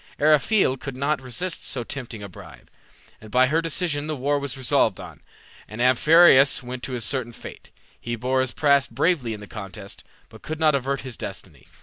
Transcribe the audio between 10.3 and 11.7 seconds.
could not avert his destiny.